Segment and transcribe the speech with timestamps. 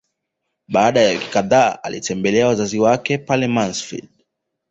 [0.67, 4.09] Baada ya wiki kadhaa alitembelea wazazi wake pale Mansfeld